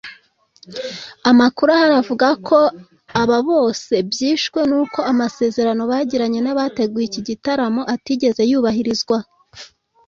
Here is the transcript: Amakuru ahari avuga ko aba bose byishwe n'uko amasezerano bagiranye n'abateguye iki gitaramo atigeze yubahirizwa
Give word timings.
Amakuru 1.29 1.69
ahari 1.75 1.95
avuga 2.01 2.27
ko 2.47 2.57
aba 3.21 3.37
bose 3.49 3.93
byishwe 4.09 4.59
n'uko 4.69 4.99
amasezerano 5.11 5.81
bagiranye 5.91 6.39
n'abateguye 6.41 7.05
iki 7.09 7.21
gitaramo 7.29 7.81
atigeze 7.95 8.41
yubahirizwa 8.51 9.17